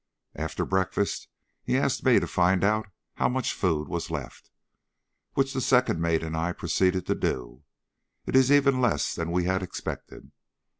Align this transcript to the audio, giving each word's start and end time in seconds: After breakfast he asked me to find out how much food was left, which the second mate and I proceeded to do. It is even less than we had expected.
After 0.33 0.65
breakfast 0.65 1.27
he 1.61 1.77
asked 1.77 2.03
me 2.03 2.19
to 2.19 2.25
find 2.25 2.63
out 2.63 2.87
how 3.17 3.29
much 3.29 3.53
food 3.53 3.87
was 3.87 4.09
left, 4.09 4.49
which 5.35 5.53
the 5.53 5.61
second 5.61 6.01
mate 6.01 6.23
and 6.23 6.35
I 6.35 6.53
proceeded 6.53 7.05
to 7.05 7.13
do. 7.13 7.61
It 8.25 8.35
is 8.35 8.51
even 8.51 8.81
less 8.81 9.13
than 9.13 9.29
we 9.29 9.43
had 9.43 9.61
expected. 9.61 10.31